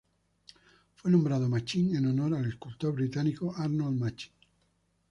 Fue 0.95 1.11
nombrado 1.11 1.47
Machin 1.47 1.95
en 1.95 2.07
honor 2.07 2.33
al 2.39 2.47
escultor 2.47 2.95
británico 2.95 3.53
Arnold 3.55 3.99
Machin. 3.99 4.31